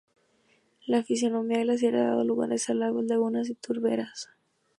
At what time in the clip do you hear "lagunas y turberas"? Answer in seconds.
3.05-4.29